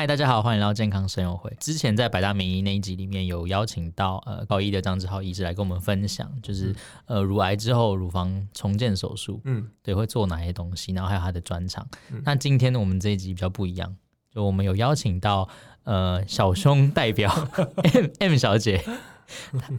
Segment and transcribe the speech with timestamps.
[0.00, 1.54] 嗨，大家好，欢迎来到健康声友会。
[1.60, 6.70] 之前在百大名医那一集里面有邀请到呃高一的张志浩医师来跟我们分享，就是、
[7.04, 11.86] 嗯、呃乳癌之后乳房重建手术，嗯，对，会做哪些东西，然后还有他的专长。
[12.10, 13.94] 嗯、那今天呢，我们这一集比较不一样，
[14.34, 15.46] 就我们有邀请到
[15.84, 17.30] 呃小胸代表
[17.92, 18.82] M M 小姐，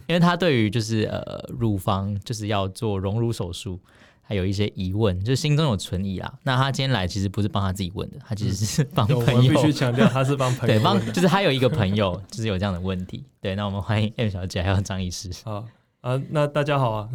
[0.06, 3.80] 因为她对于就是呃乳房就是要做隆乳手术。
[4.24, 6.32] 还有一些疑问，就是心中有存疑啊。
[6.44, 9.22] 那他今天来其实不是帮他自己问的，他其实是帮朋友。
[9.24, 10.74] 嗯、我必须强调，他是帮朋友。
[10.74, 13.24] 对，帮就是他有一个朋友，就是有这样的问题。
[13.40, 15.30] 对，那我们欢迎 M 小姐还有张医师。
[15.44, 15.66] 好
[16.00, 17.08] 啊，那大家好啊。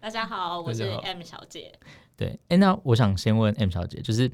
[0.00, 1.72] 大家好， 我是 M 小姐。
[2.16, 4.30] 对，哎、欸，那我想先问 M 小姐，就是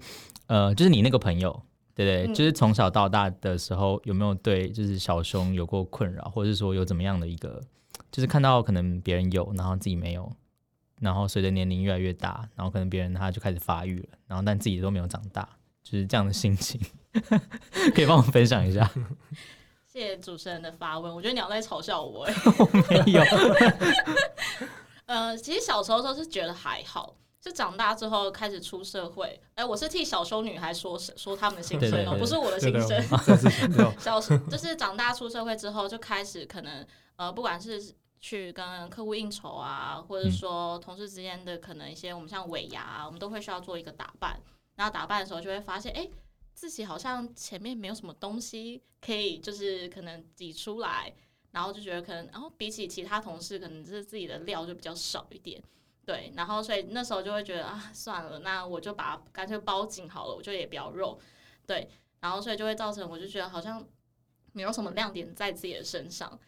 [0.46, 1.62] 呃，就是你那个朋友，
[1.94, 7.60] 对对，嗯、就是从小到大的时候，有没有对就是小胸有过困扰，或者是说有怎么样的一个，
[8.12, 10.30] 就是看到可能别人有，然后自己没有。
[11.00, 15.48] 然后随着年龄越来越大，然后可能别人他就开始发育了，然后但自己都没有长大，
[15.82, 16.80] 就是这样的心情，
[17.94, 18.90] 可以帮我分享一下？
[19.86, 23.22] 谢谢主持人的发问，我觉得你要在嘲笑我哎， 我没有。
[25.06, 33.02] 呃，其实小时候都是觉得还好，是长大之后开始出社会，哎，我是替小胸女孩说说他们的心声哦，不是我的心声。
[33.98, 37.94] 小就是长大出社会之后，就开始可能呃，不管是。
[38.20, 44.40] 去跟客户应酬啊，或者说同事之间的可能一些，我们像尾牙啊，我们都会需要做一个打扮。
[44.74, 46.08] 然后打扮的时候就会发现，哎，
[46.52, 51.14] 自己好像前面没有什么东西可以，就是可能挤出来，
[51.52, 55.62] 然后就觉得可能，然后比起其他同事，可能就是自己的料就比较少一点。
[56.04, 61.18] 对，然后所以那时候就会觉得啊，算了，那我就把干脆包紧好了，我就也比较肉。
[61.66, 61.88] 对，
[62.20, 63.84] 然后所以就会造成，我就觉得好像
[64.52, 66.38] 没有什么亮点在自己的身上。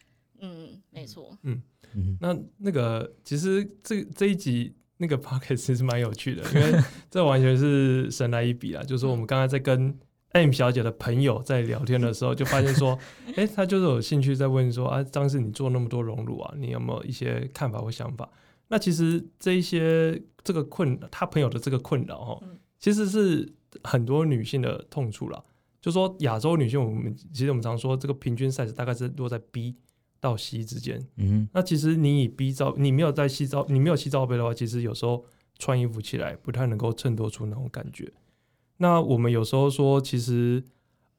[0.41, 1.37] 嗯，没错。
[1.43, 1.61] 嗯
[1.95, 8.83] 嗯，那那个其实这这一集那个 p o c k e t 其实蛮有趣的，因为这完全是神来一笔啊！
[8.85, 9.97] 就是我们刚才在跟
[10.33, 12.97] M 小姐的朋友在聊天的时候，就发现说，
[13.35, 18.29] 哎、欸，他就是有兴趣在问说啊，当时你做那么多融入啊，你有没有一些看法或想法？
[18.67, 22.41] 那其实这一些这个困他朋友的这个困扰哈，
[22.77, 23.51] 其实是
[23.83, 25.43] 很多女性的痛处啦。
[25.81, 29.75] 就说亚洲女性，我们其实我们常说这个平均 size 大概是落在 B。
[30.19, 35.25] 到 C 之间，嗯哼，那其实你以 B 罩，你没有在 C 罩，你没有 C 罩杯的话，其实有时候
[35.57, 38.11] 穿衣服起来不太能够衬托出那种感觉。
[38.77, 40.63] 那我们有时候说，其实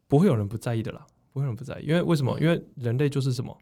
[0.06, 2.39] 不会有人不在意的啦，不会有人不在意，因为为什么？
[2.41, 3.56] 因为人类就是什么，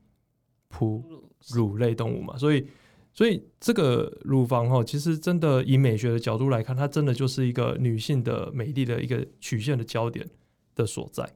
[0.69, 1.05] 哺
[1.49, 2.67] 乳类动物嘛，所以，
[3.13, 10.29] 所以这个乳房哈，其实真的以美学的角度来看，它真的就是一个女性的美丽的一个曲线的焦点
[10.75, 11.29] 的所在。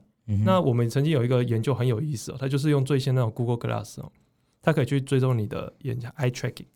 [0.44, 4.10] 那我们曾经有一个研究很有意思哦，它就是用最新那种 Google Glass 哦，
[4.62, 6.66] 它可以去追踪你的眼 eye tracking，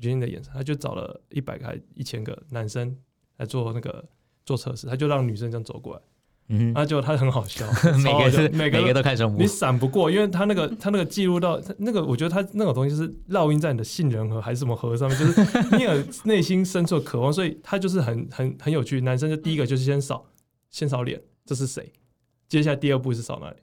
[0.00, 2.96] 决定你的眼神，他就找了一百个还一千个男生
[3.36, 4.04] 来做那个
[4.44, 6.02] 做测试，他就让女生这样走过来，
[6.48, 7.66] 嗯，那就他很 好笑，
[8.02, 15.92] 每个是每个都看胸部，你闪不过，因为他那个他那个记录到那个，我觉得他那种东西是烙印在你的杏仁核还是什么核上面，就是你有
[16.24, 19.00] 内心深处的渴望，所以他就是很很很有趣。
[19.02, 20.26] 男生就第一个就是先扫
[20.70, 21.92] 先扫脸，这是谁？
[22.48, 23.56] 接下来第二步是扫哪里？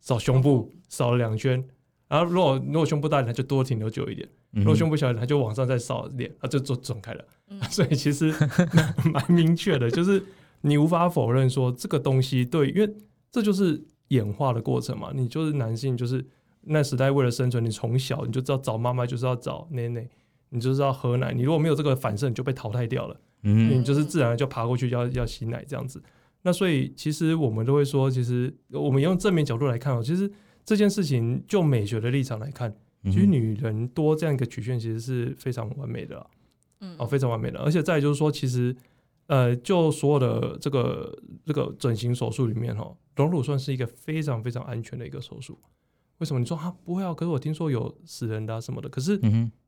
[0.00, 1.64] 扫胸部，扫了两圈。
[2.06, 7.24] 然后如果如果胸部大一点，他就多停留久一点；如果胸部小一点，他就往上再扫脸，它就做转开了。
[7.48, 8.32] 嗯、 所以其实
[9.12, 10.22] 蛮明确的，就是
[10.62, 12.94] 你无法否认说这个东西对，因为
[13.30, 15.10] 这就是演化的过程嘛。
[15.14, 16.24] 你就是男性，就是
[16.62, 20.08] 那时代为了生存，你从小你就知道找妈妈就是要找奶奶，
[20.48, 21.32] 你就知道喝奶。
[21.32, 23.20] 你如果没有这个反射，你就被淘汰掉了。
[23.42, 26.02] 嗯，你就是自然就爬过去要要吸奶这样子。
[26.42, 30.30] 那所以，其实我们都会说，其实我们用正面角度来看哦，其实
[30.64, 32.72] 这件事情就美学的立场来看，
[33.04, 36.24] 其实女人多这样一个曲线，其实是非常完美的，
[36.80, 37.58] 嗯，哦，非常完美的。
[37.58, 38.74] 而且再就是说，其实
[39.26, 45.58] 呃，就所有的这个这个整形手术里面哈，隆乳算是一个非常非常安全的一个手术。
[46.18, 46.38] 为什么？
[46.38, 47.12] 你说啊，不会啊？
[47.12, 48.88] 可是我听说有死人的什么的。
[48.88, 49.20] 可是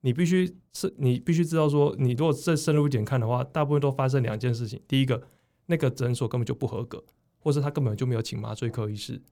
[0.02, 4.80] 你必须是，你必须知道说，你如果再深入一点看的话，大部分都发生两件事情。
[4.86, 5.20] 第一个。
[5.70, 7.02] 那个诊所根本就不合格，
[7.38, 9.22] 或者他根本就没有请麻醉科医师。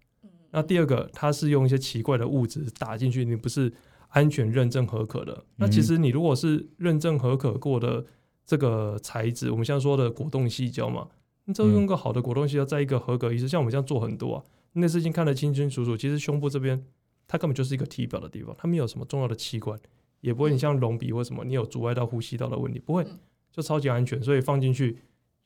[0.53, 3.73] 那第二个，他是用一些奇怪的物质打进去，你不是
[4.11, 5.45] 安全认证合格的。
[5.57, 8.07] 那其实你如果是认证合格过的
[8.47, 11.09] 这个材质，我们现在说的果冻矽胶嘛，
[11.45, 14.45] 你只要用个好的果冻矽胶，在一个合格医师，像我们这样做很多啊，
[14.75, 15.97] 那事情看得清清楚楚。
[15.97, 16.83] 其实胸部这边，
[17.27, 19.79] 它根本就是一个体表的地方，它没有什么重要的器官，
[20.21, 23.05] 也不会你像隆鼻或什么，你有阻碍到呼吸道的问题，不会，
[23.53, 24.99] 就超级安全，所以放进去。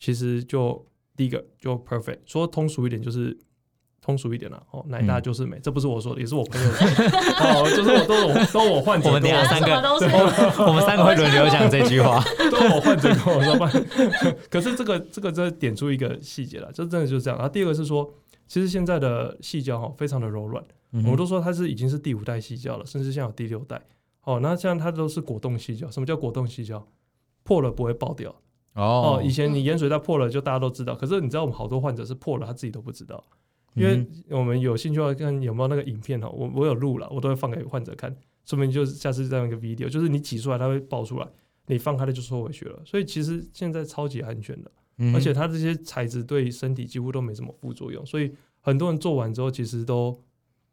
[0.02, 0.84] 其实就
[1.16, 3.38] 第一个就 perfect，说通俗一点就是
[4.00, 6.94] 通俗一点了哦，奶大就是美，嗯、这不是我说的，也是我朋友说的
[7.38, 9.70] 哦，就是我都我都我患者，我们等下三个，
[10.66, 12.20] 我们三个会轮流讲这句话，
[12.50, 13.70] 都我患者跟我说吧。
[14.50, 17.38] 可是这个这个真的点出一个细节了，就真的就是这样。
[17.38, 18.12] 然后第二个是说，
[18.48, 23.80] 其实现在的细胶哈非常的柔软，嗯、我们都说它是已经是第五代细胶了，甚至现在有第六代。
[24.24, 25.88] 哦，那像它都是果冻细胶。
[25.88, 26.84] 什么叫果冻细胶？
[27.44, 28.34] 破了不会爆掉。
[28.74, 33.22] 哦，哦，以前你盐水袋破了就大家都知道，可是你知道我们好多患者是破了他自己都不知道，
[33.74, 38.14] 因为我们有兴趣要看有没有那个影片哈，我我有录了，我都会放给患者看，
[38.46, 41.28] 说明就是下次这样一个 video，就是你挤出来它会爆出来，
[41.66, 44.70] 你放开了就收回去了，所以其实现在超级安全的，
[45.14, 50.18] 而且它这些材质对身体几乎都没什么副作用，所以很多人做完之后其实都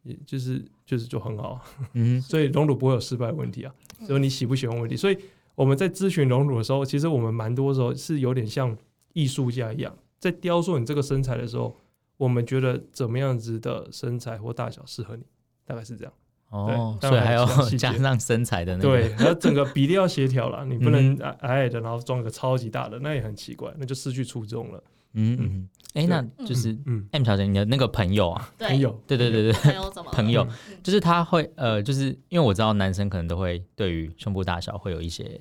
[0.03, 1.59] 也就是就是就很好，
[1.93, 3.73] 嗯，所以隆乳不会有失败的问题啊，
[4.05, 5.17] 只有你喜不喜欢问题，所以。
[5.59, 8.77] 我们在咨询隆乳的时候，其实我们蛮多时候是有点像
[9.11, 11.75] 艺术家一样，在雕塑你这个身材的时候，
[12.15, 15.23] 我们觉得怎么样子的身材或大小适合你，
[15.65, 16.13] 大概是这样。
[16.51, 17.45] 哦，所以还要
[17.77, 24.81] 加上身材的那个，对，还有 整个比例要协调了，你不能矮矮的，然后装个超级大的，那也很奇怪，那就失去初衷了。
[25.13, 30.11] 嗯嗯，哎，那就是嗯，M 小姐，你的那个朋友啊，朋友，对对对对，朋友怎么？
[30.11, 30.47] 朋友。
[30.83, 35.39] 就是他会呃，就是因为我知道男生可能都会对于胸部大小会有一些。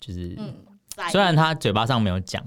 [0.00, 0.36] 就是，
[1.10, 2.44] 虽然他嘴巴上没有讲，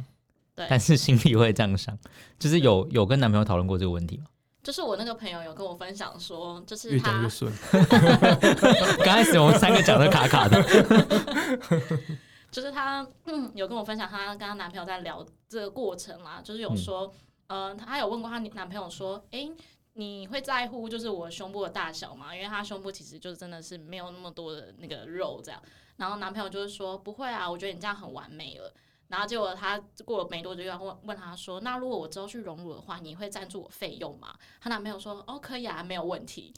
[0.55, 1.97] 对，但是心里会这样想。
[2.39, 4.25] 就是有有跟男朋友讨论过这个问题吗？
[4.63, 7.51] 就是我那个朋友有跟我分享说，就是他越讲越顺。
[9.03, 10.61] 刚开始我们三个讲的卡卡的，
[12.51, 17.11] 就是她嗯有跟我分享，她跟她男朋友在聊这个过程嘛，就是有说，
[17.47, 19.51] 嗯、呃，他有问过她男朋友说，哎、欸，
[19.93, 22.35] 你会在乎就是我胸部的大小吗？
[22.35, 25.61] 因为她胸部其实就真的是没有那么多的那个肉这样。
[25.97, 28.73] 然后男朋友就是说不会啊，我觉得你这样很完美了。
[29.07, 36.53] 然后结果他过了没多久，又问问他说：“那如果我之后去隆乳的话，你会赞助我费用吗？”她男朋友说：“哦，可以啊，没有问题。”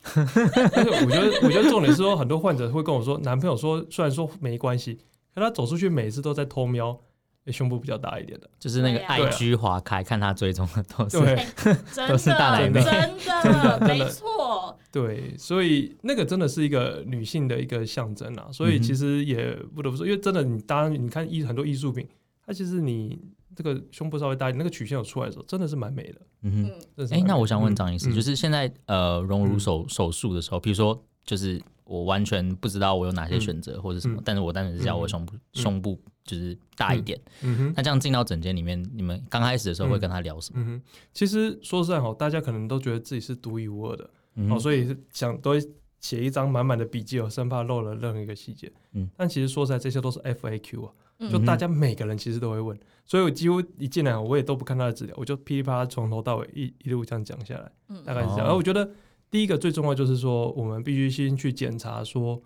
[0.72, 5.00] 但是我觉得，我觉得重点是说，很多患者会跟我说，男朋友说虽然说没关系，
[5.34, 7.00] 可他走出去每次都在偷瞄。
[7.48, 11.46] 胸部比较大一点的，就是那个 IG 划开，看他追踪的都是对，
[12.08, 12.80] 都是大奶妹，
[13.44, 14.80] 真的，没错。
[14.90, 18.48] 对，所以那个真的是一个女性的一个象征啊。
[18.50, 22.08] 所以其实也不得不说，因为真的，你当然你看艺很多艺术品，
[22.46, 23.20] 它其实你
[23.54, 26.22] 这个胸部稍微大一点，那个曲线有出来的时候，真的是蛮美的。
[26.44, 31.62] 嗯哼，哎，那我想问张医师，就是现在呃隆乳手手术的时候，比如说就是。
[31.86, 37.20] 我完全不知道我有哪些选择或者什么，嗯、但是我单纯是叫我胸部、嗯、胸部就是大一点。
[37.42, 37.58] 嗯。
[37.58, 40.62] 哼，那这样进到诊间里面，你们刚开始的时候会跟他聊什么？
[40.62, 40.82] 嗯哼，
[41.14, 44.10] 其实说实在哈，大家可能都觉得自己是独一无二的，
[44.50, 45.54] 哦，所以想都
[46.00, 48.72] 写一张满满的笔记哦，生怕漏了任何一个细节。
[48.94, 50.94] 嗯，但其实说实在，这些都是 FAQ 啊，
[51.30, 57.72] 就大家每个人其实都会问，所以我几乎一进来我也都不看他的资料，我就噼里啪啦从头到尾一一路这样讲下来，
[58.06, 58.48] 大概是这样。
[58.48, 58.90] 而我觉得。
[59.34, 62.40] 第一个最重要就是说，我们必须先去检查说，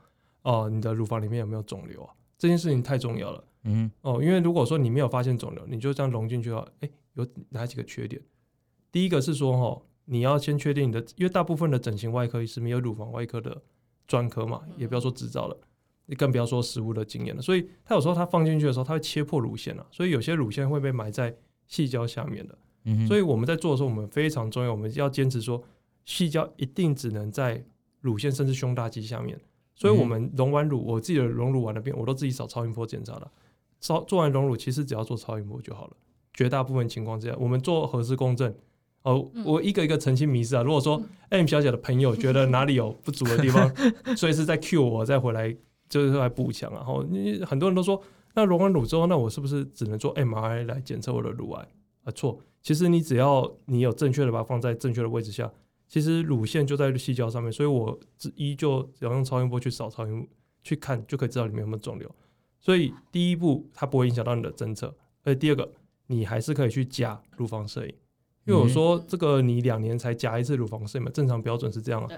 [0.44, 2.14] 哦，你的乳房里面有没有肿瘤啊？
[2.38, 3.44] 这件事情太重要了。
[3.64, 8.22] 嗯，哦，因为如果说你没有发现肿瘤，你就这样隆进去的话，哎，有哪几个缺点？
[8.90, 13.62] 第一个是说，哈，你要先确定你的，因为大部分的整形外科医师没有乳房外科的
[14.08, 15.58] 专科嘛，也不要说执照了，
[16.06, 17.42] 你更不要说实物的经验了。
[17.42, 21.36] 所以他有时候他放进去的时候，他会切破乳腺了，所以有些乳腺会被埋在
[21.68, 22.58] 细胶下面的。
[22.86, 25.62] 嗯，所以我们在做的时候，我们非常重要，我们要坚持说。
[26.08, 27.64] 矽胶一定只能在
[28.00, 29.38] 乳腺甚至胸大肌下面，
[29.76, 33.30] 所以我们隆完乳，我自己的隆乳完了片，我都自己找超音波检查了。
[33.82, 35.98] 超做完隆乳，其实只要做超音波就好了。
[36.34, 38.56] 绝大部分情况之下，我们做核磁共振。
[39.04, 40.64] 哦，我一个一个澄清迷思啊。
[40.64, 43.70] 如果说 M 小姐的朋友觉得 哪里有不足的地方，
[44.16, 45.56] 所以是在 Q 我再回来
[45.90, 46.72] 就是来补强。
[46.72, 48.02] 然后你很多人都说，
[48.34, 51.68] 那隆完乳之后，那我是不是只能做 MRI 来检测我的乳癌？
[52.04, 52.40] 啊，错。
[52.62, 55.52] 其实你只要你有正确的把它放在正确的位置下。
[55.88, 60.28] 其实乳腺就在细胶上面，所以我只依旧只要用超音波去扫超音波
[60.62, 62.14] 去看，就可以知道里面有没有肿瘤。
[62.60, 65.72] 所以第一步它不会影响到你的侦测，而第二个
[66.08, 67.94] 你还是可以去加乳房摄影，
[68.46, 72.10] 因为我说这个你两年才加一次乳房摄影嘛，正常标准是这样啊。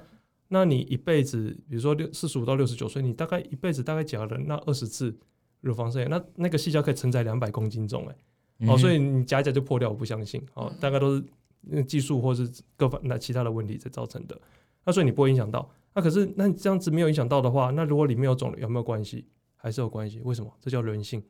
[0.48, 5.16] 那你一辈子，比如说六四十五到六十九岁，你大概一辈子大概加了那二十次
[5.62, 11.24] 乳房摄影，那那个细胶可以承载两百公斤重哎，哦，所以你加一加就破掉，我不相信哦，大概都是。
[11.62, 14.40] 那技术或是各方那其他的问题才造成的，
[14.86, 15.70] 那所以你不会影响到。
[15.94, 19.28] 那可是那你这样子没有影响到的话，那如果里面有肿瘤有没有关系？
[19.56, 20.22] 还是有关系？
[20.22, 20.50] 为什么？
[20.62, 21.22] 这叫人性。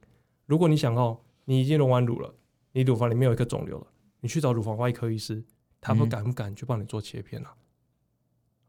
[0.45, 2.31] 如果你想哦，你已经隆完乳了，
[2.74, 3.88] 你乳房里面有一个肿瘤了，
[4.19, 5.43] 你去找乳房外科医师，
[5.81, 7.55] 他们敢不敢去帮你做切片啊？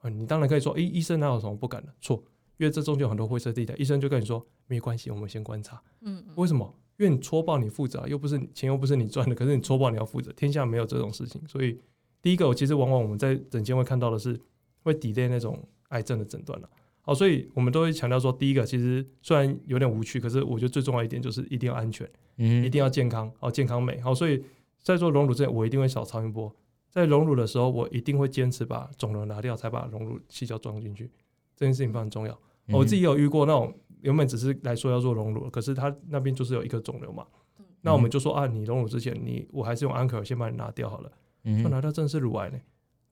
[0.00, 1.92] 啊，你当然可以说，诶，医生哪有什么不敢的？
[2.00, 2.24] 错，
[2.56, 5.82] 因为这中间有很多灰色地带，医生就跟你说没关系，我们先观察。
[6.00, 6.74] 嗯，为什么？
[7.00, 11.40] 因为你戳爆你负责，又不是钱又不是你赚的， 可是你戳爆你要负责，天下没有这种事情。
[11.48, 11.80] 所以
[12.20, 14.38] 第一个，我其实往往我们在诊间会看到的是
[14.82, 16.68] 会 delay 那种癌症的诊断了。
[17.00, 24.14] 好，所以我们都会强调说，第一个其实虽然有点无趣，可是我觉得最重要一点就是一定要安全，嗯，一定要健康，好，健康美好。
[24.14, 24.44] 所以
[24.82, 26.54] 在做隆乳之前，我一定会扫超音波，
[26.90, 31.10] 在隆乳的时候，我一定会坚持把肿瘤拿掉，才把隆乳矽胶装进去。
[31.56, 32.38] 这件事情非常重要。
[32.68, 37.26] 嗯、我自己有遇过那种原本只是来说要做隆乳，可是他那边就是有一个肿瘤嘛。
[37.58, 41.10] 嗯、那我们就说啊，你隆乳之前，你我还是用安可先把你拿掉好了。
[41.44, 42.58] 嗯，说拿掉真的是乳癌呢。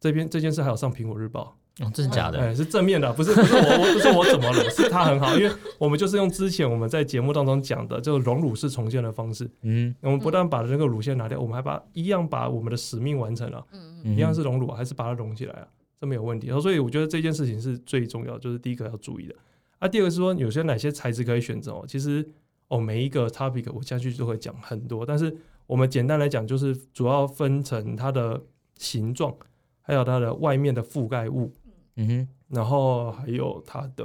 [0.00, 1.57] 这边这件事还有上苹果日报。
[1.81, 2.40] 哦，真的假的？
[2.40, 4.64] 哎，是正面的，不是不是我我不是我怎么了？
[4.71, 9.49] 是他很好，因为我们就是用之前我们在节目当中讲的，就是隆乳式重建的方式。
[9.62, 13.64] 嗯，我们不但把那个乳腺拿掉，我们还把一样把我们的使命完成了。
[13.71, 15.69] 嗯，一样是隆乳，还是把它隆起来啊？
[16.00, 16.47] 这没有问题。
[16.47, 19.35] 然后所以我觉得这件事情是最重要，就是第一个要注意的。
[19.78, 21.85] 啊，第二个是说有些哪些材质可以选择哦？
[21.87, 22.28] 其实
[22.69, 25.37] 哦，每一个 topic 我下去就会讲很多，但是
[25.67, 28.43] 我们简单来讲，就是主要分成它的
[28.76, 29.35] 形状，
[29.81, 31.52] 还有它的外面的覆盖物。
[31.97, 32.28] 嗯哼。
[32.49, 34.05] 然后还有它的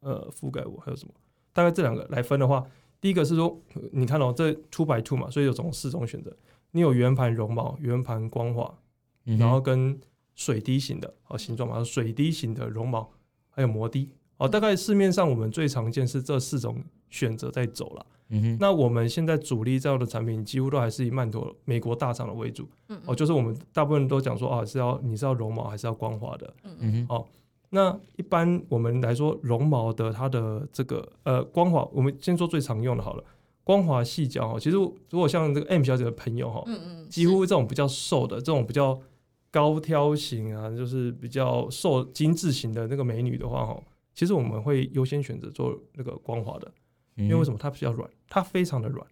[0.00, 1.14] 呃覆盖物还有什么？
[1.52, 2.66] 大概这两个来分的话，
[3.00, 3.56] 第一个是说，
[3.92, 6.36] 你看哦，这 two by two 嘛，所以有总四种选择。
[6.72, 8.78] 你有圆盘绒毛、圆盘光滑，
[9.24, 9.98] 然后跟
[10.36, 13.10] 水滴型的哦形状嘛，水滴型的绒毛，
[13.50, 14.48] 还有摩滴哦。
[14.48, 18.06] 大概市面上我们最常见是这四种选择在走了。
[18.28, 22.68] 嗯哼，那我们现在主力在用的产品几乎都还是以曼陀美国大厂的为主。
[22.88, 26.54] 嗯，嗯，哦，就是我们大部分人都讲说，啊，是要你是要绒毛还是要光滑的？
[26.64, 27.24] 嗯嗯，哦，
[27.70, 33.22] 那一般我们来说，绒毛的它的这个呃光滑，我们先说最常用的好了，
[33.62, 34.58] 光滑细胶哈。
[34.58, 39.00] 其实如果像这个 M 小姐的朋友哈，嗯嗯，几乎这种比较瘦的，这种比较
[39.50, 43.82] 高挑型啊，就是比较瘦精致型的那个美女的话哈，
[44.14, 46.70] 其实我们会优先选择做那个光滑的。
[47.18, 48.06] 因为为什么它比较软？
[48.28, 49.06] 它非常的软，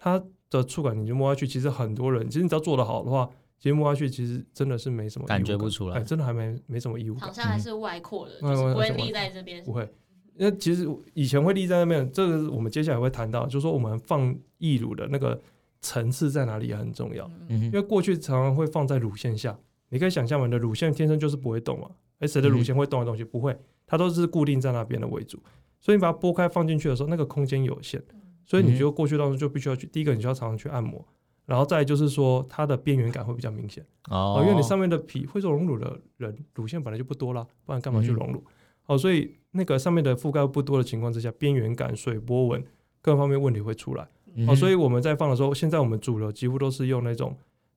[0.00, 7.28] 它的触感你就摸下去，其实很多人其实你只要做得好的话，其实摸下去其实真的是没什么感，感觉不出来，哎，真的还没没什么异物感。
[7.28, 9.62] 好像还是外扩的，嗯、就是不会立在这边。
[9.62, 9.88] 不会，
[10.34, 15.40] 那其实以前会立在那边，这个我们接下来会谈到，就是说我们放义乳的那个
[15.80, 17.30] 层次在哪里也很重要。
[17.46, 19.56] 嗯，因为过去常常会放在乳腺下，
[19.96, 21.88] 你可以想象嘛，你的乳腺天生就是不会动嘛，
[22.18, 25.42] 哎，谁的乳腺会动的东西不会，它都是固定在那边的为主。
[25.80, 28.02] 所以你把它拨开放进去的时候，那个空间有限，
[28.44, 29.86] 所以你就过去当中就必须要去。
[29.86, 31.02] 第一个，你就要常常去按摩，
[31.46, 38.44] 然后再就是说它的边缘感会比较明显哦，因为你上面的皮会做隆乳的人，乳腺本来就不多啦，不然干嘛去隆乳？
[38.86, 42.62] 哦，所以那个上面的覆盖不多的情况之下，边缘感、水波纹
[43.00, 44.06] 各方面问题会出来。
[44.46, 47.34] 哦，所以我们在放的时候，现在我们主流几乎都是用那种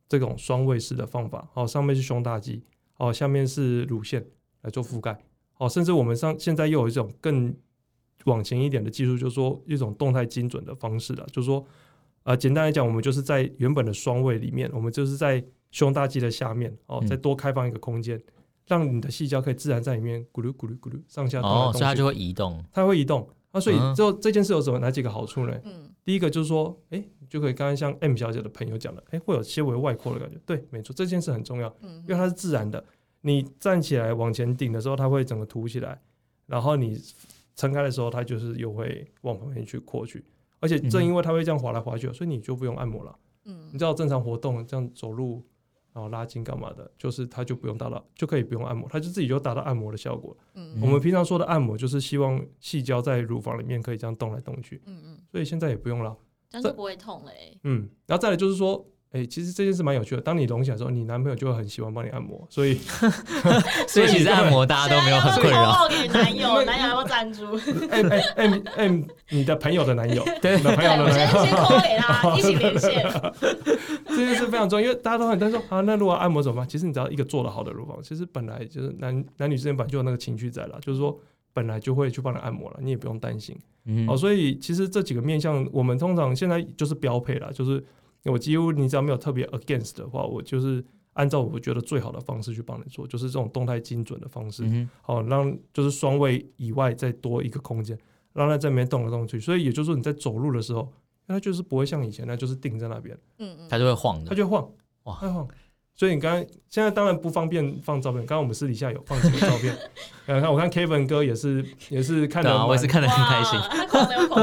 [0.09, 2.63] 这种双位式的方法，哦，上面是胸大肌，
[2.97, 4.25] 哦，下面是乳腺
[4.63, 5.17] 来做覆盖，
[5.57, 7.55] 哦，甚至我们上现在又有一种更
[8.25, 11.25] 往前一点的技术，就是说一种动态精准的方式了。
[11.31, 11.63] 就是说，
[12.23, 18.23] 呃，简单来讲，我们就是在原本的双位里面，我们就是在胸大肌的下面哦，再多开放一个空间，嗯、
[18.65, 21.49] 让你的细胶可以自然在里面咕噜咕噜咕噜上下动。
[21.49, 23.29] 哦，所以它就会移动，它会移动。
[23.51, 25.59] 那所以之后这件事有什么哪几个好处呢？
[25.63, 30.37] 嗯，第一个就是说，哎、欸，就可以刚刚像 M 小姐的朋友讲的，哎、欸，会有些微外扩的感觉。
[30.45, 32.83] 对，没错，这件事很重要，因为它是自然的。
[33.21, 36.01] 你站起来往前顶的时候，它会整个凸起来，
[36.45, 37.01] 然后你。
[37.55, 40.23] 撑开的时候，它就是又会往旁边去扩去，
[40.61, 43.13] 而且正因为它会这样滑来滑去，所以你就不用按摩了。
[43.43, 45.43] 嗯，你知道正常活动这样走路，
[45.93, 50.35] 然后拉筋干嘛的，就是它就不用达到，就可以不用按摩，它就自己就达到按摩的效果。
[50.55, 54.81] 嗯，我们平常说的按摩，就是希望细胶在乳房里面可以这样动来动去。
[54.85, 56.15] 嗯嗯，所以现在也不用了，
[56.49, 57.31] 这样就不会痛了。
[57.63, 58.85] 嗯，然后再来就是说。
[59.11, 60.21] 哎、欸，其实这件事蛮有趣的。
[60.21, 62.75] 当你隆起来的时候，你男朋友就会很喜欢帮你按摩，所以
[63.89, 65.87] 所以其实按摩大家都没有很困扰。
[65.89, 67.55] 给男友，男友要不赞助？
[67.89, 73.03] 哎哎哎哎，你的朋友的男友，对，你的朋友的男友，先先扣给他，一起连线。
[74.19, 76.67] 这件事非常重要，因为大家都很担心说啊，那如果按摩怎么办？
[76.67, 81.19] 其实你只要一个做得好的乳房，其实本来就是男男女之间本来就有那个情绪在了，就是说
[81.53, 83.57] 本来就会去帮你按摩了，你也不用担心。
[83.85, 87.83] 嗯，好，所以其实这几个面向，我们通常现在就是标配了，就是。
[88.25, 90.83] 我几乎你只要没有特别 against 的话，我就是
[91.13, 97.97] 按照我觉得最好的方式去帮你做，就是这种动态精准的方式，好、嗯哼哦、让就是双位以外再多一个空间，
[98.33, 99.39] 让它在里面动来动去。
[99.39, 100.91] 所以也就是说你在走路的时候，
[101.29, 104.71] 它就是不会像以前那就是定在那边，嗯嗯，它就会晃的，它就会晃，
[105.03, 105.47] 哇，它晃。
[105.95, 109.77] 所以你刚刚现在当然不方便放照片，刚刚我们私底下有放几个照片。
[110.25, 113.59] 看，我看 Kevin 哥也是也是看的，我也是看的很开心，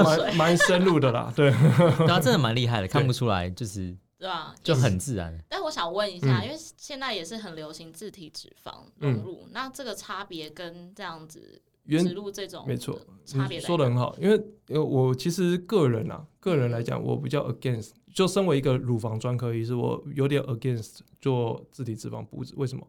[0.05, 1.33] 蛮蛮深入的啦。
[1.35, 5.35] 对，对啊， 真的蛮厉害的，看不出来就是对啊，就很自然。
[5.49, 14.17] 但我想问一下，因为现在也是很流行自体脂肪隆乳，那这个差别跟这样子植入这种没错，差别说的很好。
[14.21, 17.91] 因为我其实个人啊，个人来讲，我比较 against。
[18.13, 22.55] 就身为一个乳房专科医师，我有点 against 做自体脂肪补脂。
[22.57, 22.87] 为什么？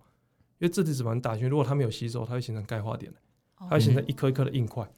[0.60, 3.14] 因为自体脂肪打进去，如果它没有吸收，它会形成钙化点，
[3.58, 4.90] 它会形成一颗一颗的硬块。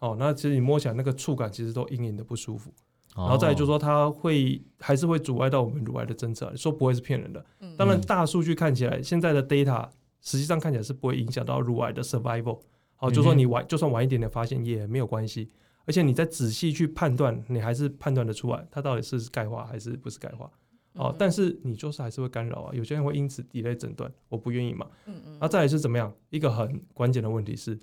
[0.00, 2.72] 哦，那其实你摸起来那个触感其实都隐隐的不舒服。
[3.16, 7.44] 然后再就是说它会还是会阻碍到我们乳癌的侦测，说不会是骗人的。
[7.76, 9.88] 当然大数据看起来现在的 data
[10.20, 12.60] 实际上看起来是不会影响到乳癌的 survival。
[13.00, 15.50] 好，就说你晚就算晚一点点发现也没有关系，
[15.86, 20.50] 而且你再仔细去判断，你还是判断得出来它到底是钙化还是不是钙化。
[20.92, 24.86] 哦，但是你就是还是会干扰啊，有些人会因此 delay 诊断，我不愿意嘛。
[25.06, 25.38] 嗯嗯。
[25.40, 26.12] 那再来是怎么样？
[26.28, 27.78] 一个很关键的问题是，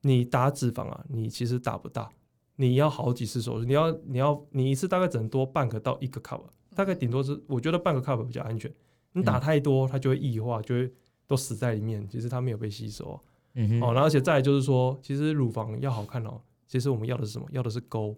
[0.00, 2.10] 你打脂肪啊，你其实打不大，
[2.56, 6.42] 你要好几次手术，你要你要你一次大概只能多半个到一个 cup，
[6.74, 8.72] 大概顶多是我觉得半个 cup 比较安全。
[9.12, 10.92] 你打太多，它就会异化，就会
[11.26, 13.20] 都死在里面，其实它没有被吸收。
[13.54, 13.82] 嗯哼。
[13.82, 17.46] 哦，然后而且再就是说，其实乳房要好看哦，其实我们要的是什么？
[17.52, 18.16] 要的是沟，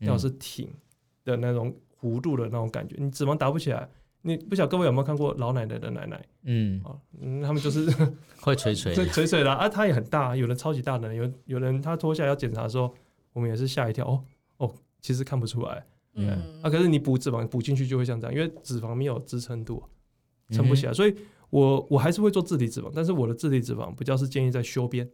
[0.00, 0.68] 要的是挺
[1.24, 1.74] 的那种。
[1.98, 3.88] 弧度的那种感觉，你脂肪打不起来。
[4.20, 6.24] 你不晓得各位有没有看过老奶奶的奶奶？
[6.42, 7.90] 嗯，啊，嗯，他们就是
[8.42, 12.94] 会垂垂， 垂垂的啊，它也很大，有人超级大的，有有人他脱下来要检查的时候，
[13.32, 14.06] 我们也是吓一跳。
[14.06, 14.22] 哦
[14.58, 15.84] 哦，其实看不出来。
[16.16, 16.28] 嗯，
[16.62, 19.82] 啊，可是你补脂肪补进去就会像这样，因为脂肪没有支撑度，
[20.50, 20.92] 撑不起来。
[20.92, 21.16] 所以
[21.50, 25.08] 我我还是会做自体脂肪，但是我的自体脂肪比较是建议在修边。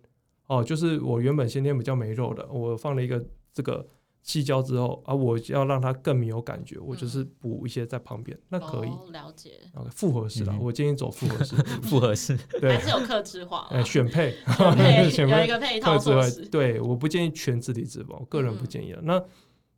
[0.46, 3.86] 哦，就是我原本先天比较没肉的，我放了一个这个。
[4.24, 9.50] 气胶之后啊，我要让它更没有感觉，我就是补一些在旁边，那可以了解。
[9.90, 11.56] 复合式的，我建议走复合式。
[11.82, 13.66] 复合式，对，还是有克制化。
[13.72, 14.36] 哎，选配，
[15.18, 16.46] 有一个配套措施。
[16.46, 19.00] 对，我不建议全自体脂肪，我个人不建议了。
[19.02, 19.20] 那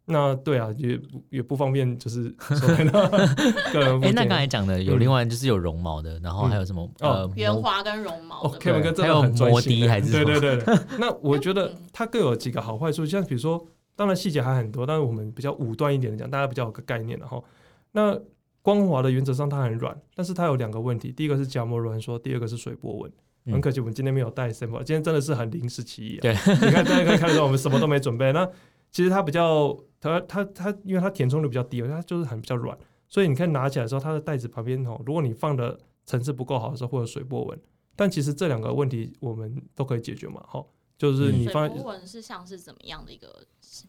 [0.07, 2.29] 那对啊，也也不方便，就是
[3.73, 4.07] 个人不。
[4.07, 8.43] 哎，那刚才讲的有另外就是有绒毛的，然后还有什么呃圆滑跟绒毛。
[8.43, 10.79] 哦，Kevin 哥真的很专心，还是对对对。
[10.99, 13.67] 那 我觉得它各有几个好坏处，像比如说。
[13.97, 17.41] 当然细节还很多，但是我们比较武断一点的讲，大家比较有个概念的哈。
[17.93, 18.19] 那
[18.61, 23.13] 光滑的原则上它很软，但是它有两个问题，第一个是夹膜挛缩，第二个是水波纹。
[23.53, 26.23] 很可惜我们今天没有带 sample，今天真的是很临时起意啊。
[26.23, 28.33] 对，你看大家可以看得到，我们什么都没准备。
[28.33, 28.45] 那
[28.91, 32.77] 其实它比较，它它它，因为它填充率比较低，它就是很比较软，
[33.09, 37.59] 所以你看拿起来的时候，它的袋子旁边哦，如果你放的层次不够好的时候，会有水波纹。
[37.97, 40.64] 但其实这两个问题我们都可以解决嘛，哈。
[40.97, 43.29] 就是你放波，纹是像是怎么样的一个？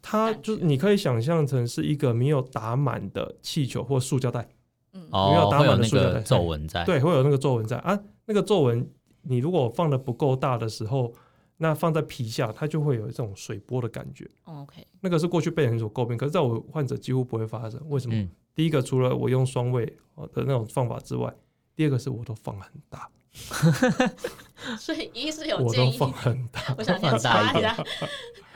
[0.02, 4.50] 它就你可以想象成是一个没有打满的气球或塑胶袋，
[4.94, 7.98] 嗯，没有打满的塑胶袋，皱纹在，对，会有那个皱纹在啊。
[8.26, 8.90] 那个皱纹，
[9.22, 11.14] 你如果放的不够大的时候，
[11.58, 14.30] 那放在皮下，它就会有这种水波的感觉。
[14.44, 17.82] OK，那个是过去被人所诟病，可是在我患者几乎不会发生。
[17.90, 18.30] 为什么？
[18.54, 19.86] 第一个，除了我用双位
[20.34, 21.34] 的那种方法之外，
[21.76, 23.10] 第二个是我都放很大。
[24.80, 27.76] 所以医师有建议，我都放很大，我想 先查一下，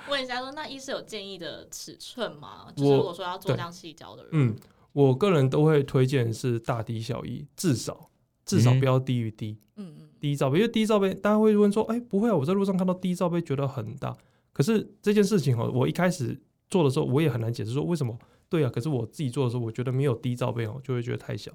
[0.10, 2.68] 问一下说，那医师有建议的尺寸吗？
[2.76, 4.56] 就是如果说要做这样细胶的人，嗯，
[4.94, 8.10] 我个人都会推荐是大低小一至少
[8.46, 14.16] 至少不要低于低嗯嗯，D 罩杯，因为低罩杯大家会问说，哎、欸，不会啊，我在路上看到低罩杯觉得很大，
[14.54, 18.18] 可是这件事情哦，我一开始做的时候我也很难解释说为什么，
[18.50, 21.52] 对啊，可是我自己做的时候，我觉得没有低罩杯哦，就会觉得太小。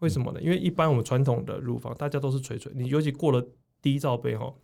[0.00, 0.40] 为什么呢？
[0.40, 3.44] 因为一般我们传统的乳房，大家都是垂垂，你尤其过了
[3.82, 4.54] 低罩杯哦，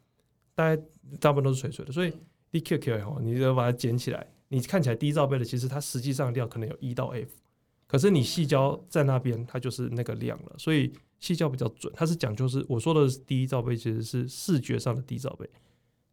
[0.55, 0.83] 大家
[1.19, 2.13] 大部分都是垂垂的，所以
[2.53, 7.33] DQQ 哦，你就把它捡起来，你看起来低罩杯的，其实它实际上量可能有一到 F，
[7.89, 10.93] 可是你细胶在那边，它就是那个量了，所以
[11.25, 15.49] 矽胶比较准，它是讲究是我说的 D 罩杯其实是视觉上的低罩杯，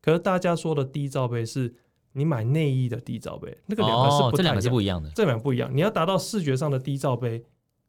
[0.02, 1.74] 可是大家说的低罩杯是
[2.13, 7.43] 你买内衣的低罩杯，那个两个是不这两个是不一样的，这两个不一样，你要达到视觉上的低罩杯。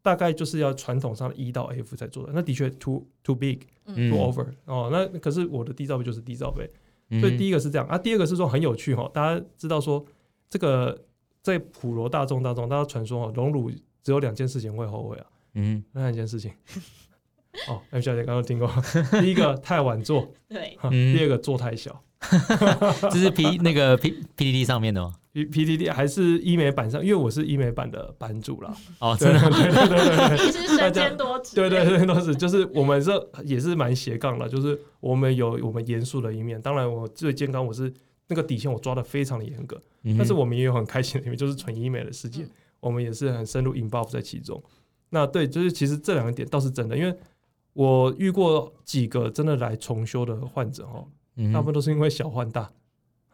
[0.04, 4.88] 大概就是要传统上的一到 F 才做的，那的确 too too big，too、嗯、over 哦。
[4.90, 6.68] 那可是我的低罩杯就是低罩杯，
[7.10, 7.96] 嗯、所以第一个是这样啊。
[7.96, 10.04] 第二个是说很有趣哈，大家知道说
[10.50, 11.00] 这个
[11.40, 13.70] 在普罗大众当中，大家传说哦，荣辱
[14.02, 15.26] 只有两件事情会后悔啊。
[15.54, 16.50] 嗯，那两件事情
[17.68, 18.70] 哦，M 小姐刚刚听过，
[19.20, 22.02] 第一个太晚做， 对，第二个做太小。
[23.10, 28.72] 这是 P 那个 P P D D 上面的吗？P P D D 还是医美版上，因为我是医美版的版主啦。
[29.00, 36.62] 哦，真的，对对对对，你是身兼多职，对对对，都是，就是我们这也是蛮斜杠的，就是我们有我们严肃的一面。
[36.62, 37.92] 当然，我最健康，我是
[38.28, 39.78] 那个底线我抓的非常的严格，
[40.16, 44.62] 但是我们也有很开心的一面，就是纯医美的世界，嗯、我们也是很深入 involve 在其中。
[45.10, 47.14] 那对，就是其实这两个点倒是真的，因为
[47.72, 51.06] 我遇过几个真的来重修的患者哦，
[51.36, 52.70] 嗯、大部分都是因为小换大。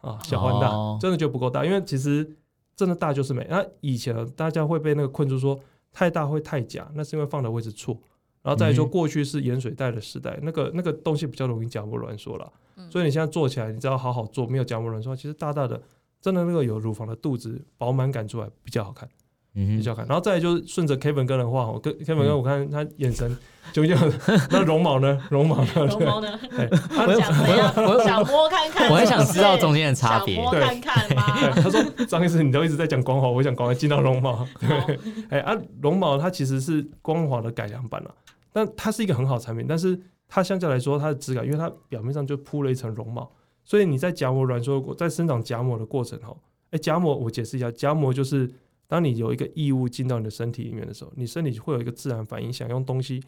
[0.01, 2.25] 啊，小换大、哦、真的就不够大，因为其实
[2.73, 3.45] 真的大就是美。
[3.49, 5.59] 那以前大家会被那个困住说
[5.91, 7.99] 太大会太假，那是因为放的位置错。
[8.41, 12.49] 然后再来说过去是盐水袋的时代，嗯、那个那个东西比较容易假膜攣缩了。
[12.77, 15.81] 嗯、所以你现在做起来，你只要好好做，没有假膜攣缩，其实大大的
[16.21, 19.09] 真的那个有乳房的肚子饱满感出来比较好看。
[19.53, 20.05] 比较看。
[20.07, 23.37] 然后再来就是顺着 Kevin 哥的话，我跟 Kevin 哥，我看他眼神
[23.73, 24.13] 就这样。
[24.49, 25.19] 那绒毛呢？
[25.29, 25.67] 绒毛呢？
[25.75, 26.39] 绒毛呢？
[26.57, 30.37] 我我想摸看看，我很想知道中间的差别。
[30.37, 31.23] 摸看看吗？
[31.55, 34.47] 他说张医师，你都一直在讲光滑，我想赶快进到绒毛。
[34.59, 38.13] 对，哎啊，绒毛它其实是光滑的改良版了，
[38.51, 43.29] 但它是一个很好的产品，但是它相较来说它的质感，因为它表面上就铺了一层绒毛，
[43.63, 46.35] 所以你在夹膜软缩在生长夹膜的过程哈，
[46.71, 48.49] 哎，夹膜我解释一下，夹膜就是。
[48.89, 53.21] 当你有一个异物进到你的身体里面的时候，你身体会有一个自然反应，想用东西，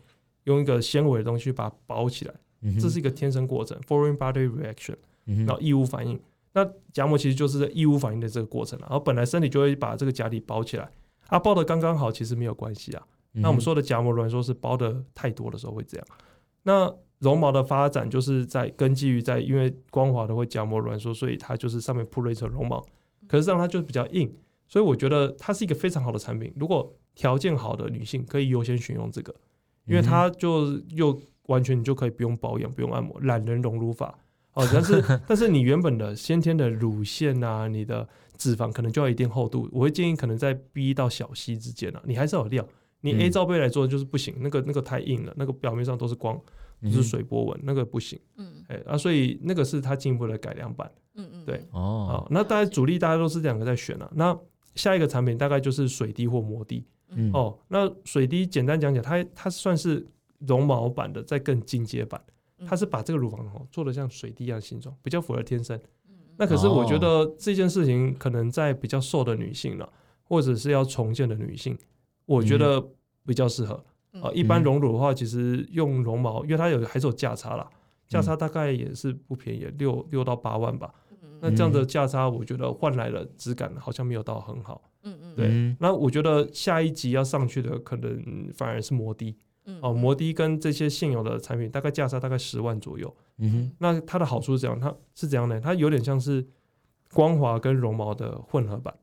[0.46, 4.96] 用一个纤维的东西把它包起来，嗯、这是一个天生过程，foreign body reaction，
[5.46, 6.20] 然后异物反应。
[6.54, 10.92] 那夹膜其实就是异物反应的这个过程，然后本来身体就会把这个假体包起来，
[11.28, 13.08] 啊，包的刚刚好，其实没有关系啊。
[13.34, 16.08] 那我们说的夹膜软缩是包的太多的时候会这样。
[16.64, 22.84] 那绒毛的发展就是在根基于在因为光滑的会夹膜软缩，所以它就是上面铺了一层绒毛，
[23.28, 24.34] 可是让它就比较硬。
[24.72, 26.50] 所以我觉得它是一个非常好的产品。
[26.56, 29.36] 如果条件好的女性可以优先选用这个，
[29.86, 34.18] 因为它就又完全你就可以不用保养、不用按摩，懒人隆乳法
[34.54, 34.66] 哦。
[34.72, 38.08] 但是 但是你原本的先天的乳腺啊，你的
[38.38, 39.68] 脂肪可能就要一定厚度。
[39.74, 42.66] 我会建议可能在 B 到小 C 之间啊，你还是要有料。
[43.02, 46.40] 你 A 罩杯来做就是不行，那个那个太硬了，那个表面上都是光，
[46.84, 48.18] 就是水波纹，那个不行。
[48.38, 50.90] 嗯，哎啊，所以那个是它进一步的改良版。
[51.16, 52.26] 嗯嗯，对哦。
[52.30, 54.08] 那大家主力大家都是这两个在选啊。
[54.14, 54.38] 那
[54.76, 60.06] 下一个产品大概就是水滴或摩滴，嗯、哦，那水滴简单讲讲，它它算是
[60.40, 62.22] 绒毛版的再更进阶版，
[62.66, 65.80] 它是把这个乳房哦做的像水滴一样形状，比较符合天生。
[66.38, 69.92] 那可是我觉得这件事情可能在比较瘦的女性了，
[70.24, 71.78] 或者是要重建的女性，
[72.26, 72.84] 我觉得
[73.26, 73.76] 比较适合。
[74.14, 77.70] 啊、哦，一般绒乳的话，其实用绒毛，因为它有还是有价差啦，
[78.08, 80.94] 价差大概也是不便宜，六六到八万吧。
[81.42, 84.90] 那这样的价差，我觉得换来的质感好像没有到很好。
[85.04, 85.76] 嗯嗯，对。
[85.80, 89.36] 那我觉得下一级要上去的可能反而是摩的。
[89.66, 89.80] 嗯。
[89.82, 93.14] 哦，摩的跟这些现有的产品大概价差大概十万左右。
[93.40, 93.72] 嗯哼。
[93.80, 94.80] 那它的好处是怎样？
[94.80, 95.60] 它是怎样呢？
[95.60, 96.48] 它有点像是
[97.12, 98.94] 光滑跟绒毛的混合版。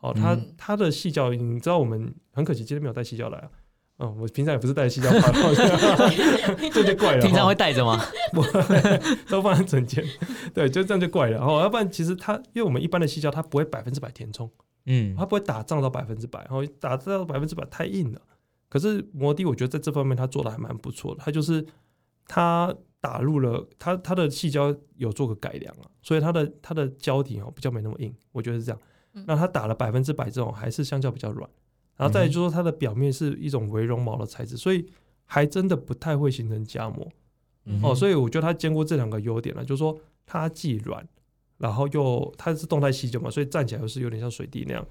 [0.00, 3.50] 哦，它它的矽胶，你知道我们很可惜今天没有带细胶来啊。
[3.98, 5.32] 嗯，我平常也不是带细胶拍，
[6.72, 7.22] 这就怪了。
[7.22, 8.04] 平常会带着吗？
[8.32, 8.42] 不，
[9.30, 10.04] 都放在枕间。
[10.52, 11.38] 对，就这样就怪了。
[11.38, 14.50] 然后，要不然其实它，因为我们一般的细胶，它不会百分之百填充，
[14.86, 18.20] 嗯，它不会打胀到百分之百，然后打胀到百分之百太硬了。
[18.68, 21.22] 可是摩的，我觉得在这方面它做的还蛮不错的。
[21.24, 21.64] 它就是
[22.26, 28.80] 它打入了它它的细胶有做个改良啊，所以它的它的胶体哦比较没那么硬，我觉得是这样。
[29.26, 31.48] 那它打了百分之百这种，还是相较比较软。
[31.96, 34.84] 然后再就是说，它的表面是一种微绒毛的材质，所以
[35.24, 37.08] 还真的不太会形成夹膜。
[37.66, 41.06] 嗯、哦，所以我觉得它兼顾这两个优点了，就是说它既软，
[41.56, 44.84] 然后又它是动态矽胶嘛，所以站起来又是有点像水滴那样，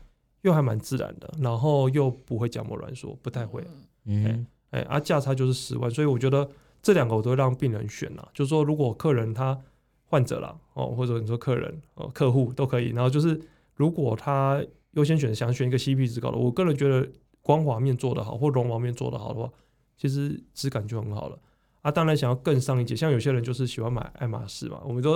[0.43, 3.61] 又还蛮自然的，然后又不会夹膜软缩，不太会。
[4.05, 6.49] 嗯，哎，啊，价差就是十万，所以我觉得
[6.81, 9.59] 这两个我都会让病人选了，就是说如果客人他
[10.05, 13.39] 患者啦，哦，或者你说客人哦，客户都可以，然后就是
[13.75, 14.63] 如果他。
[14.93, 17.07] 优先选想选一个 CP 值高的，我个人觉得
[17.41, 19.49] 光滑面做得好或绒毛面做得好的话，
[19.97, 21.37] 其实质感就很好了
[21.81, 21.91] 啊。
[21.91, 25.13] 当然想要更上一阶，像有些人就是喜欢买爱马仕嘛，我们都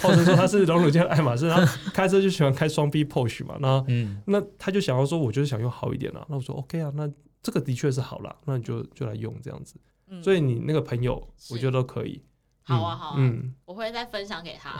[0.00, 6.26] 号称说他是隆乳界的爱马仕，然后开车就喜欢开双 B Porsche 嘛，那嗯，那他就想要说，我就是想用好一点啊。
[6.28, 7.10] 那我说 OK 啊，那
[7.42, 9.76] 这个的确是好了，那你就就来用这样子。
[10.08, 12.22] 嗯、所以你那个朋友，我觉得都可以。
[12.62, 14.72] 好啊，好啊，嗯，我会再分享给他。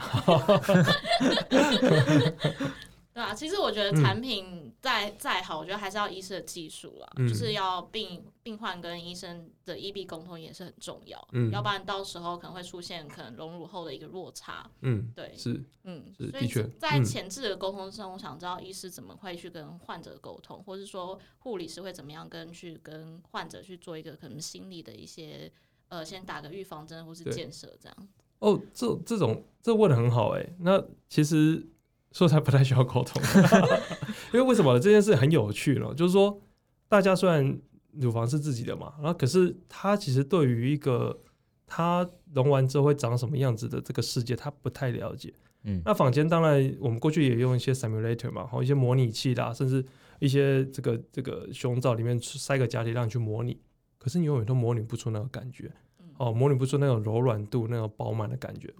[3.13, 16.47] 对啊，其实我觉得产品再、嗯、再好，我觉得还是要医师的技术啦，嗯、就是要病病患跟医生的医病沟通也是很重要，嗯，要不然到时候可能会出现可能隆乳后的一个落差，嗯，对，是，嗯，是所以
[16.79, 25.51] 在前置的沟通上，我想知道医师怎么会去跟患者沟通，或是说护理师会怎么样跟去跟患者去做一个可能心理的一些
[25.89, 28.07] 呃，先打个预防针或是建设这样。
[28.39, 31.63] 哦，这这种这问的很好哎、欸，那其实。
[32.13, 33.21] 说才不太需要沟通，
[34.31, 35.93] 因为为什么这件事很有趣呢？
[35.93, 36.39] 就是说，
[36.87, 37.59] 大家虽然
[37.99, 41.19] 乳房是自己的嘛，然后可是他其实对于一个
[41.65, 45.33] 他融完之后会长什么样子的这个世界，他不太了解。
[45.63, 49.83] 嗯，那坊间当然我们过去也用一些 simulator 嘛，和一些模拟器啦，甚至
[50.19, 53.57] 一些这个这个胸罩里面塞个假体让你去模拟，
[53.97, 55.71] 可是你永远都模拟不出那个感觉，
[56.17, 58.71] 哦，模拟不出那种柔软度、那种饱满的感觉。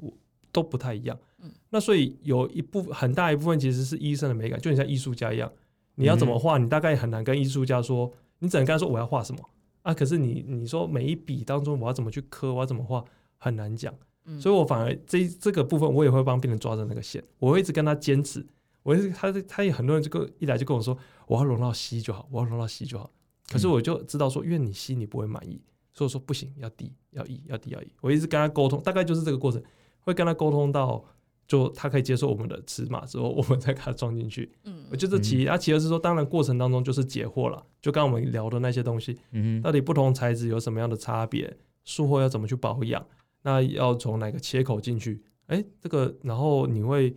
[0.54, 5.52] 都不太一样，嗯，那所以有一部很大一部分其实是医生的美感，就你像艺术家一样，
[5.96, 9.50] 你要怎么画，你大概很难跟艺术家说，你只能跟他说我要画什么。
[9.82, 13.04] 啊，可是你你说每一笔当中我要怎么去刻，我要怎么画，
[13.38, 18.46] 很难讲，嗯，所以我反而这这个部分我也会帮病人抓着那个线，我会一直跟他坚持，
[18.84, 23.12] 我是他他也很多人就跟一来就跟我说，我要融到 C 就好，我要融到 C 就好。
[23.52, 25.62] 可是我就知道说，因为你 C 你不会满意，
[25.92, 27.88] 所以我说不行，要低要 E 要低要 E。
[28.00, 29.62] 我一直跟他沟通，大概就是这个过程，
[30.04, 31.04] 会跟他沟通到
[31.48, 34.52] 就他可以接受我们的尺码之后，我们再给他装进去。
[34.64, 43.06] 嗯，我觉得其啊，其二是说，当然过程当中就是解惑了，就刚刚我们聊的那些东西，嗯，到底不同材质有什么样的差别，术后要怎么去保养，
[43.42, 45.22] 那要从哪个切口进去？
[45.48, 47.16] 哎，这个然后你会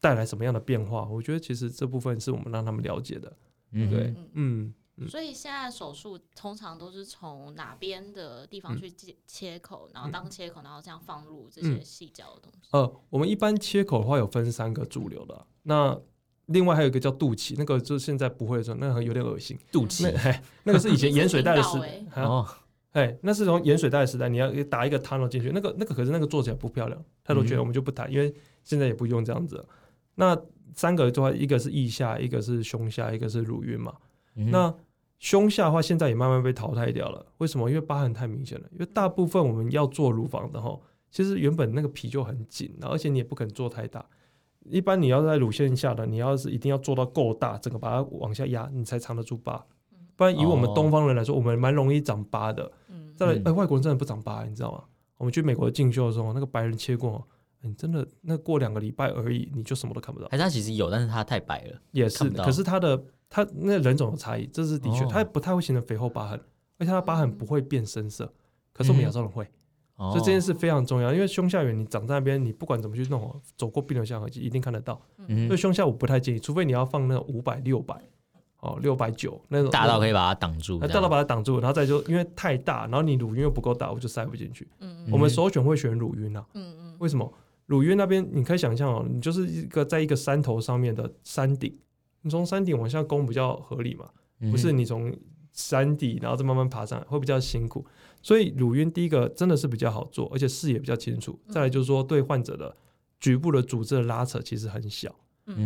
[0.00, 1.06] 带来什么样的变化？
[1.10, 3.36] 我觉得其实这部分是我们让他们了解的，
[3.72, 4.74] 嗯，对，嗯。
[5.08, 12.68] 所以现在手术通常都是从哪边的地方去切切口，然后当切口，然后这样放入这些细胶的东西。
[12.72, 16.00] 呃，我们一般切口的话有分三个主流的，那
[16.46, 19.58] 另外还有一个叫肚脐，那个就现在不会说，那个有点恶心。
[19.70, 21.78] 肚脐，那个是以前盐水袋的时
[22.14, 22.46] 代哦，
[22.92, 29.62] 哎，那是从盐水袋的时代，你要打一个 tunnel 进去，那个那个可是那个做起来不漂亮，太多觉得我们就不谈，因为现在也不用这样子。
[30.14, 30.34] 那
[30.74, 33.92] 三个的话，一个是腋下，一个是胸下，一个是乳晕嘛，
[34.36, 34.74] 那。
[35.18, 37.24] 胸下的话，现在也慢慢被淘汰掉了。
[37.38, 37.70] 为什么？
[37.70, 38.68] 因为疤痕太明显了。
[38.70, 40.78] 因为大部分我们要做乳房的哈，
[41.10, 44.04] 其实原本那个皮就很紧，而且你也不肯做太大。
[44.60, 49.64] 一般你要在乳腺下的，你要是一定要做到够大，整个把它往下压，你才藏得住疤。
[50.16, 52.70] 不然以我们东方人来说，我们蛮容易长疤的。
[53.16, 54.84] 再来，哎，外国人真的不长疤，你知道吗？
[55.16, 57.26] 我们去美国进修的时候，那个白人切过，
[57.62, 60.26] 你真的那过两个礼拜而已，你就什么都看不到。
[60.26, 62.28] 哎，他其实有，但是他太白了，也是。
[62.28, 63.02] 可是他的。
[63.28, 66.40] 它那人种的差异，这是的确，它不太会形成肥厚疤痕，
[66.78, 68.32] 而且它疤痕不会变深色。
[68.72, 69.44] 可是我们亚洲人会，
[69.98, 71.12] 嗯、所以这件事非常重要。
[71.12, 75.00] 因为胸下缘你长在那边，你不管怎么去弄，走过病人相合一定看得到。
[75.26, 78.00] 嗯、所以胸下我不太建议，除非你要放那五百、六百，
[78.60, 84.68] 哦，六百九那种大到可以把它挡住，大到把它挡住，然后再就因为太大，然后你乳晕又不够大，我就塞不进去。
[84.80, 86.46] 嗯嗯，我们首选会选乳晕啊。
[86.54, 87.32] 嗯嗯，为什么？
[87.64, 91.76] 乳晕那边你可以想象哦，你就是一个在一个山头上面的山顶。
[92.26, 94.10] 你从山顶往下攻比较合理嘛？
[94.50, 95.16] 不是你从
[95.52, 97.86] 山底然后再慢慢爬上来会比较辛苦。
[98.20, 101.38] 所以乳晕第一个真的是比较好做，而且视野比较清楚。
[101.48, 102.76] 再来就是说对患者的
[103.20, 105.14] 局部的组织的拉扯其实很小，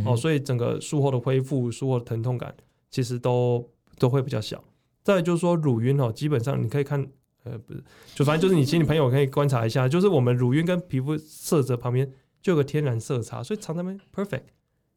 [0.05, 2.55] 哦，所以整个术后的恢复、术后的疼痛感
[2.91, 3.67] 其实都
[3.99, 4.63] 都会比较小。
[5.03, 7.01] 再来就是说乳晕哦，基本上你可以看，
[7.45, 7.83] 呃，不是，
[8.15, 13.97] 就反正就是你请你朋友可以观察一下，就是我们乳晕跟皮肤色泽旁边就有个天然色差，所以藏在那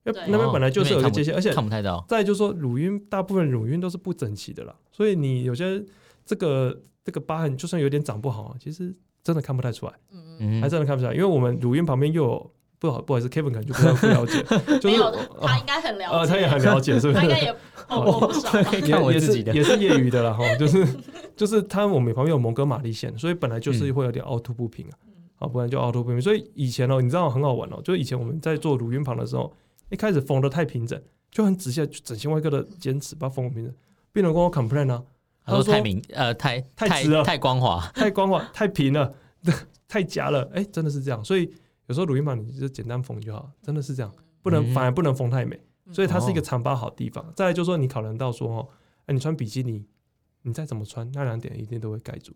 [0.03, 2.03] 那边本来就是有个界限，而且看不太到。
[2.09, 5.81] 再就是说，乳晕大部分乳晕都是不整齐的啦，所以你有些
[6.25, 9.93] 这个这个疤痕，就算有点长不好，其实真的看不太出来。
[10.11, 14.43] 嗯嗯，还真的看不出来，因为我们乳晕旁边又有不好不好意思，Kevin 可能就不太不了解，
[14.81, 14.97] 就是
[15.41, 17.13] 他应该很了解，他也很了解，是不是？
[17.13, 17.55] 他应该也
[17.87, 18.29] 哦，
[19.09, 20.85] 也也是也是业余的啦哈， 就是
[21.37, 24.95] 就是他我们旁边有蒙哥马利线，所以本来就是会有点凹凸不平啊，
[25.39, 26.21] 啊，不然就凹凸不平。
[26.21, 29.53] 所以以前哦，你知道很好玩哦，就是以前我们在做乳晕旁的时候。
[29.93, 33.71] 一开始缝的太平整，就很仔细，整形外科的坚持把它缝平整。
[34.11, 35.03] 病人跟我 complain 啊，
[35.45, 39.13] 他说太明呃太太直了，太光滑，太光滑，太平了，
[39.87, 40.49] 太夹了。
[40.51, 41.23] 哎，真的是这样。
[41.23, 41.47] 所以
[41.85, 45.59] 有时候乳晕嘛你就简单缝就好，真的是这样，不能反而不能缝太美。
[45.91, 47.31] 所以它是一个长疤好地方。
[47.35, 48.67] 再来就是说你考量到说哦，
[49.05, 49.85] 哎，你穿比基尼，
[50.41, 52.33] 你再怎么穿，那两点一定都会盖住。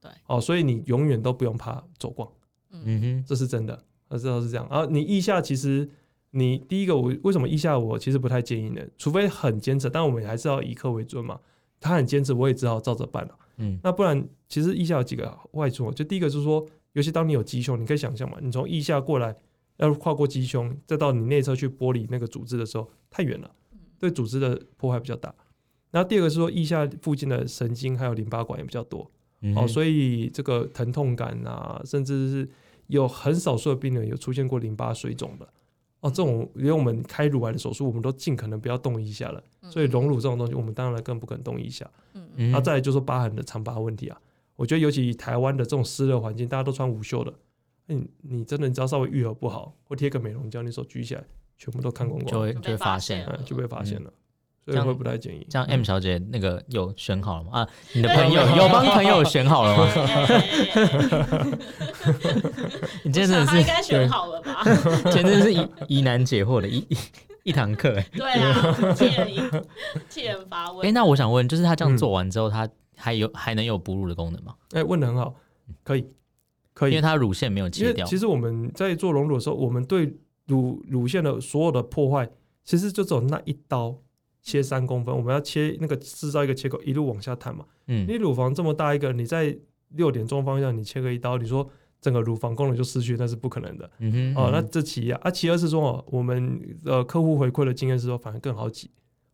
[0.00, 2.28] 对，哦，所以你永远都不用怕走光。
[2.72, 4.66] 嗯哼，这是真的，我知道是这样。
[4.68, 5.88] 然后你腋下其实。
[6.30, 8.82] 你第一个，我为什么腋下我其实不太建议呢？
[8.98, 11.40] 除非很坚持，但我们还是要以客为尊嘛。
[11.80, 13.38] 他很坚持，我也只好照着办了。
[13.58, 19.34] 嗯，那不然其实腋下有几个坏处，就第一个就是说，尤其当你有鸡胸，你可以想象嘛，你从腋下过来，
[19.76, 23.50] 要跨过鸡胸，再到你内侧去剥离那个组织的时候，太远了，
[23.98, 25.34] 对组织的破坏比较大。
[25.90, 29.10] 然后第二个是说，腋下附近的神经还有淋巴管也比较多，
[29.42, 32.48] 嗯、哦，所以这个疼痛感啊，甚至是
[32.88, 35.48] 有很少数的病人有出现过淋巴水肿的。
[36.00, 41.88] 哦，这种因为我们开乳癌的手术，我们都尽可能不要动一下了，所以隆乳这种东西，我们当然更不可能动一下。
[42.14, 42.50] 嗯嗯。
[42.50, 44.20] 然后再来就是疤痕的长疤问题啊，
[44.56, 47.32] 我觉得尤其台湾的这种湿热环境，大家都穿无袖的，
[47.86, 51.24] 你你真的你只要稍微愈合不好，或贴个美容胶，你手举起来，
[51.56, 54.12] 全部都看光光，就会就会发现，就被发现了。
[54.68, 55.46] 所以会不太建议。
[55.48, 57.50] 像 M 小姐那个有选好了吗？
[57.52, 59.86] 啊，你的朋友有帮朋友选好了吗？
[63.06, 64.64] 你今天真的是应该选好了吧？
[64.64, 66.96] 今天真的是疑疑难解惑的一一
[67.44, 68.06] 一堂课哎。
[68.12, 69.66] 对啊，替人
[70.10, 70.84] 替人发问。
[70.84, 74.56] 哎，那我想问，就是他这样做完之后，他还有还能有哺乳的功能吗？
[74.72, 75.36] 哎，问的很好，
[75.84, 76.04] 可以
[76.74, 78.04] 可以，因为他乳腺没有切掉。
[78.04, 80.16] 其实我们在做隆乳的时候，我们对
[80.46, 82.28] 乳乳腺的所有的破坏，
[82.64, 83.96] 其实就只有那一刀。
[84.42, 87.64] 切三公分，我们要切那个制造一个切口，一路往下探嘛。
[87.88, 91.68] 嗯，你乳房这么大一个，你在六点钟方向你切个一刀，你说
[92.00, 93.90] 整个乳房功能就失去，那是不可能的。
[93.98, 98.90] 嗯哼，哦，那这其一啊，啊，其二是说哦，我们呃客户回馈的经验是说，反而更好挤。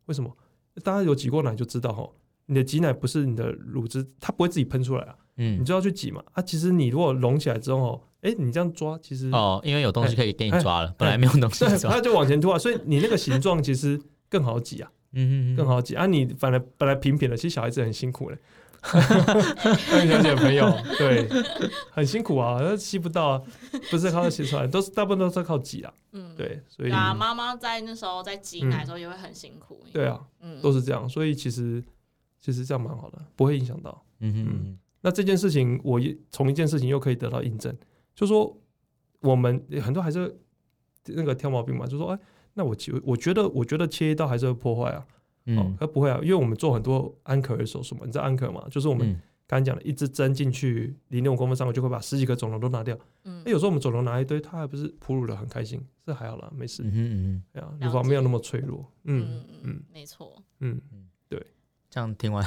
[0.06, 0.36] 为什么？
[0.82, 2.08] 大家有挤过奶就知道哈，
[2.46, 6.22] 你的挤奶不是你的乳汁，它不会自己喷出来啊，嗯，你就要去挤嘛。
[6.32, 16.06] 啊，其实你如果隆起来之后，哎，你这样抓，其实哦，因为有东西可以给你抓了，本来没有东西抓，它就往前突啊，所以你那个形状其实更好挤啊，嗯嗯，更好挤啊。
[16.06, 18.38] 你反而本来平平的，其实小孩子很辛苦嘞。
[18.82, 20.68] 那小姐朋友，
[20.98, 21.28] 对，
[21.90, 23.42] 很辛苦啊，吸不到，啊，
[23.90, 25.94] 不是靠吸出来， 都是大部分都是靠挤啊。
[26.12, 29.84] 嗯，对，所以啊，妈妈在那时候在挤奶的时候也会很辛苦。
[29.92, 31.82] 对啊，嗯，都是这样，所以其实
[32.40, 34.04] 其实这样蛮好的，不会影响到。
[34.20, 34.78] 嗯嗯。
[35.00, 37.74] 那这件事情，我从一件事情又可以得到印证，
[38.14, 38.56] 就说
[39.20, 40.38] 我们很多还是
[41.06, 42.18] 那个挑毛病嘛，就说哎，
[42.54, 45.06] 那我我觉得我觉得切一刀还是会破坏啊。
[45.56, 48.64] 哦，它不会啊，因为我们做很多安可的手术嘛，你知道安可吗？
[48.70, 52.96] 就是我们刚才讲的，一支针进去零点五公分上面就会把十几个肿瘤都拿掉。
[53.24, 56.82] 嗯，那有时候我们肿瘤拿一堆，他还不是哺乳的很开心，这还好啦，没事。
[56.84, 58.90] 嗯嗯嗯，啊，乳房没有那么脆弱。
[59.04, 60.42] 嗯嗯嗯，没错。
[60.60, 61.44] 嗯嗯，对。
[61.90, 62.42] 这样听完，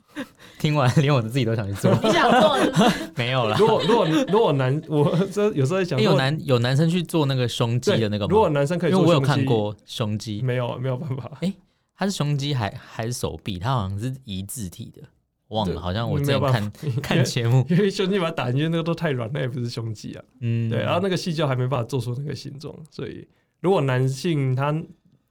[0.58, 1.92] 听完连我的自己都想去做。
[2.02, 2.56] 你想做？
[3.14, 3.54] 没有了。
[3.58, 8.30] 如果如果如果男，我这有时候在想，有男有男生去做那个胸肌的那个吗？
[8.30, 11.30] 如果男生可以，因为我有看过胸肌，没有没有办法。
[11.42, 11.52] 哎。
[11.96, 13.58] 它是胸肌还还是手臂？
[13.58, 15.02] 它好像是一字体的，
[15.48, 20.24] 忘了，好像我之前看 看节目，因为胸肌把它打进去，那个都太软，那也不是胸肌啊。
[20.40, 23.26] 嗯，对，然后那个细胶还没办法做出那个形状，所以
[23.60, 24.74] 如果男性他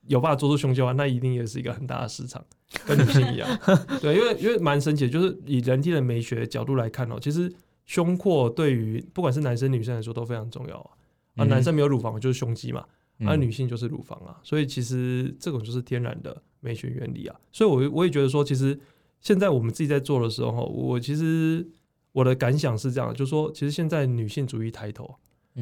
[0.08, 2.44] 有办法做出胸肌的话，那一定也是一个很大的市场，
[2.84, 3.48] 跟女性一样。
[4.02, 7.52] 对，因为因为蛮神奇的，就是以人体的美学角度来看哦，其实
[7.84, 10.90] 胸廓对于不管是男生女生来说都非常重要啊。
[11.36, 12.84] 啊，男生没有乳房就是胸肌嘛。
[13.20, 17.36] 而、啊、女性就是乳房啊，所以其实这种就是天然的美学原理啊。
[17.50, 18.78] 所以，我我也觉得说，其实
[19.20, 21.66] 现在我们自己在做的时候，我其实
[22.12, 25.14] 我的感想是这样，就是说，其实现在女性主义抬头。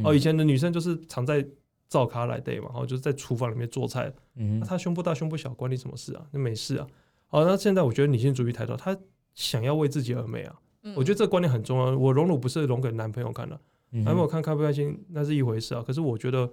[0.02, 1.46] 哦，以前的女生就是常在
[1.86, 4.12] 灶咖来对嘛，然后就是在厨房里面做菜。
[4.34, 6.26] 嗯，她胸部大胸部小关你什么事啊？
[6.32, 6.86] 那没事啊。
[7.28, 8.96] 好，那现在我觉得女性主义抬头，她
[9.34, 10.58] 想要为自己而美啊。
[10.96, 11.96] 我觉得这个观念很重要。
[11.96, 15.82] 我隆乳不是隆给男朋友看的，男朋友看开不开心那是一回事啊。
[15.86, 16.50] 可是我觉得。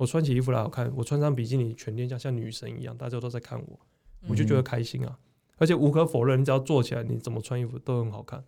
[0.00, 3.78] 我穿起衣服来好看，我穿上比基尼，全天下像女神一样，大家都在看我，
[4.28, 5.10] 我就觉得开心啊！
[5.10, 5.24] 嗯、
[5.58, 8.42] 而且无可否认，你只要做起来，你怎么穿衣服都很好看，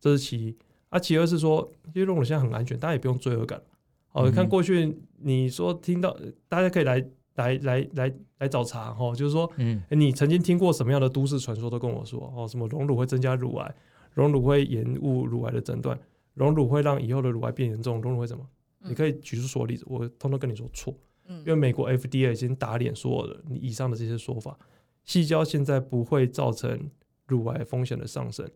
[0.00, 0.56] 这是其一。
[0.88, 3.60] 啊，其二是说，因为隆乳现在很安全，大家也不用罪恶感。
[4.12, 6.16] 哦，你看过去，你说听到
[6.48, 13.74] 大家可以来来来来来找茬哈，就是说，嗯，你曾经听过什么样的都市传说都跟我说哦，什么隆乳会增加乳癌，
[14.14, 16.00] 隆乳会延误乳癌的诊断，
[16.32, 18.46] 隆乳会让以后的乳癌变严重，隆乳会什么？
[18.86, 20.94] 你可以举出所有例子，我通通跟你说错，
[21.26, 24.58] 因为美国 FDA 已经打脸所有的你以上的这些说法，
[25.04, 26.90] 细胶现在不会造成
[27.26, 28.46] 乳癌风险的上升，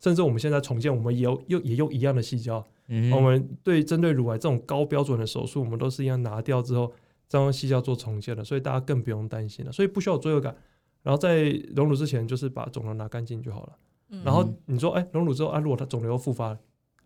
[0.00, 6.90] 甚至我们现在重建，我们也有又也用一样的细胶，嗯、我们对针对乳癌这种高标准的手术，我们都是一样拿掉之后
[7.28, 10.56] 再用细胶做重建的，所以大家更不用担心了，所以不需要有罪恶感，
[11.02, 16.58] 然后在隆乳之前就是把肿瘤拿干净就好了，嗯、然后你说哎隆乳之后啊，如果它肿瘤又复发了。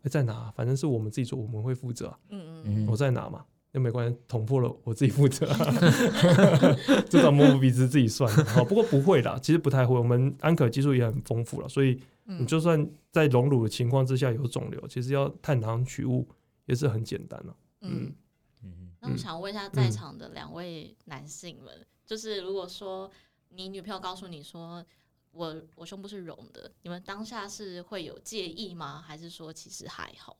[0.09, 2.16] 再拿，反正是我们自己做，我们会负责。
[2.31, 5.47] 嗯嗯，我在哪嘛，又没关系，捅破了我自己负责。
[7.09, 8.33] 这种摸不鼻子自己算。
[8.47, 9.97] 好，不过不会啦，其实不太会。
[9.97, 16.27] 我们安可技术也很丰富了，所以你就算在隆乳的情况之下有肿瘤，其实要探囊取物
[16.66, 17.57] 也是很简单了。
[17.83, 18.12] 嗯
[18.62, 18.90] 嗯。
[19.01, 21.73] 那我想问一下，在场的两位男性们，
[22.05, 23.11] 就是如果说
[23.51, 24.85] 你女朋友告诉你说，
[25.32, 29.02] 我我胸部是隆的，你们当下是会有介意吗？
[29.06, 30.36] 还是说其实还好？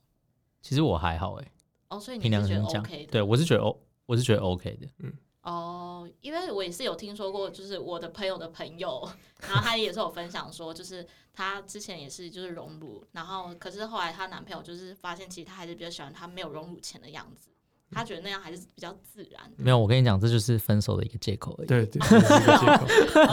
[0.61, 1.51] 其实我还好哎、欸。
[1.89, 3.11] 哦，所以你是觉得 OK 的？
[3.11, 4.87] 对，我是觉得 O，我是觉得 OK 的。
[4.99, 5.13] 嗯。
[5.41, 9.09] 哦，因为我也是有听说过，就是我的朋友的朋友，
[9.41, 17.49] 然后他也是有分享说，就是她之前也是就是隆乳，然后可是后来她男朋友就是发现，其实他还是比较喜欢她没有隆乳前的样子。
[17.91, 19.41] 他觉得那样还是比较自然。
[19.57, 21.67] 没有，我跟你讲，这就是分手的一个借口而已。
[21.67, 22.85] 对对， 是一个借口。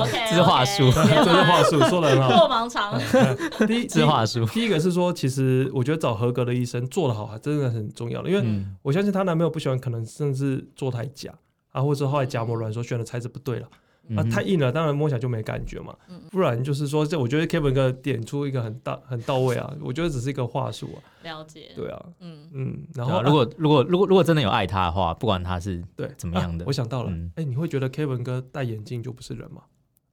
[0.03, 2.29] OK，这是话术，这是话术，说的很好。
[2.29, 2.99] 过盲肠。
[3.67, 4.45] 第一，这话术。
[4.47, 8.31] 第一个是说，其实我觉得找合格的医生做得好，还真的很重要的。
[8.31, 11.33] 因为我相信她男朋友不喜欢，可能甚至做太假
[11.73, 13.69] 啊，或者后来假模软说选的材质不对了。
[14.15, 15.97] 啊，太硬了，当然摸起来就没感觉嘛。
[16.31, 20.99] 不然就是说，这我觉得 Kevin 哥点出一个很大很到位啊，我觉得只是一个话术啊。
[21.25, 21.73] 了解。
[21.75, 22.87] 对啊，嗯嗯。
[22.95, 29.63] 然后，如果如果如果如果真的有爱他的话，不管他是对怎么样的，我想到了，哎，你会觉得 Kevin 哥戴眼镜就不是人吗？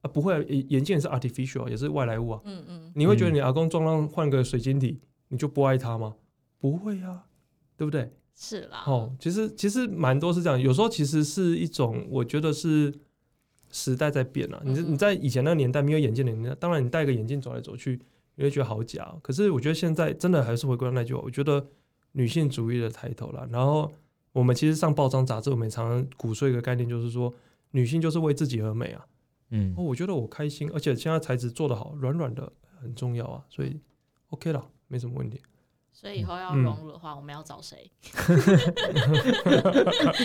[0.02, 2.40] 啊，不会，眼镜也是 artificial，也是外来物啊。
[2.44, 2.92] 嗯嗯。
[2.94, 6.14] 你会觉得你阿公撞浪换个水晶体，你就不爱他吗？
[6.58, 7.24] 不会啊，
[7.76, 8.10] 对不对？
[8.34, 8.82] 是啦。
[8.86, 12.92] 哦，其实其实蛮多是这样，有时候其实是一种，我觉得是。
[13.74, 18.00] 时代在变了，你你在以前那个年代没有眼镜的年代，当然你戴个眼镜走来走去，
[18.36, 19.12] 你会觉得好假。
[19.20, 21.66] 可是我觉得现在真的还是回归到那句话，我觉得
[22.12, 23.48] 女性主义的抬头了。
[23.50, 23.92] 然后
[24.30, 27.34] 我们其实上报章杂志，我们常常鼓吹一个概念，就是说
[27.72, 29.04] 女性就是为自己而美啊。
[29.50, 33.80] 嗯，哦，我觉得我开心，而且现在材质做得好，软软的很重要啊，所以
[34.28, 35.40] OK 了，没什么问题。
[35.96, 37.88] 所以以后要融入的话，嗯、我们要找谁？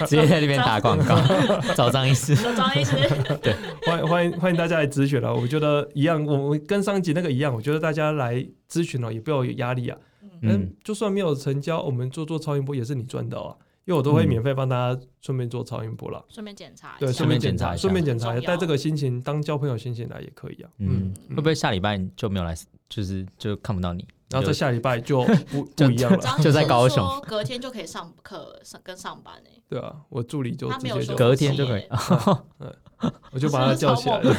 [0.08, 1.16] 直接在那边打广告，
[1.78, 2.36] 找张医师。
[2.36, 2.96] 找张医师。
[3.40, 3.54] 对，
[3.86, 5.34] 欢迎欢迎欢迎大家来咨询了。
[5.34, 9.98] 我觉得一样，我们跟上一集那个一样，我觉得大家来咨询了也不要有压力啊。
[10.42, 13.56] 嗯，就算没有成交，我们做做超音波也是你赚到啊，
[13.86, 16.96] 因为我都会免费帮大家顺便做超音波了，顺便检查。
[17.00, 20.70] 对，顺便检查，顺便检查，带这个心情当交朋友心情来也可以啊。
[20.80, 22.56] 嗯，会不会下礼拜就没有来，
[22.90, 24.04] 就是就看不到你？
[24.30, 29.52] 然后在下礼拜就不 不一样了，就在高雄，隔天就可以上课上跟上班哎。
[29.68, 31.84] 对啊，我助理就直接就隔天就可以，
[33.32, 34.20] 我就把他叫起来。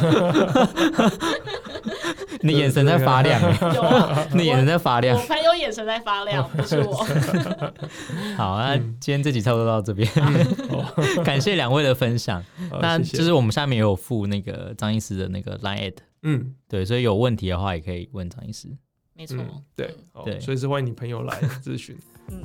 [2.43, 3.41] 你眼神在发亮，
[3.75, 7.07] 有啊，你眼神在发亮，我朋友眼神在发亮，不是我。
[8.37, 10.11] 好啊，今天这集差不多到这边，
[11.23, 12.43] 感谢两位的分享。
[12.81, 18.69] 那就是我们下面也有附那个张医师的那个 line，嗯，对，所以有问题的话也可以问张医师。
[19.21, 19.37] 没错，
[19.77, 19.95] 对。
[20.25, 21.95] 对，随时欢迎你朋友来咨询。
[22.29, 22.43] 嗯，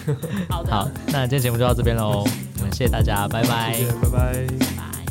[0.48, 2.24] 好的，好，那今天节目就到这边喽，
[2.58, 3.76] 我们谢谢大家，拜拜，
[4.10, 4.46] 拜。
[4.76, 5.03] 拜。